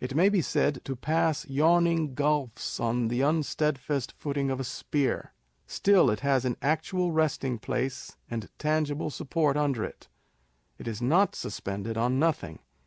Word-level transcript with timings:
It 0.00 0.14
may 0.14 0.28
be 0.28 0.42
said 0.42 0.82
to 0.84 0.94
pass 0.94 1.48
yawning 1.48 2.12
gulfs" 2.12 2.78
on 2.78 3.08
the 3.08 3.22
unstedfast 3.22 4.12
footing 4.12 4.50
of 4.50 4.60
a 4.60 4.64
spear:" 4.64 5.32
still 5.66 6.10
it 6.10 6.20
has 6.20 6.44
an 6.44 6.58
actual 6.60 7.10
resting 7.10 7.58
place 7.58 8.14
and 8.30 8.50
tangible 8.58 9.08
support 9.08 9.56
under 9.56 9.84
it 9.86 10.08
â€" 10.78 10.80
it 10.80 10.88
is 10.88 11.00
not 11.00 11.34
suspended 11.34 11.96
on 11.96 12.18
nothing. 12.18 12.58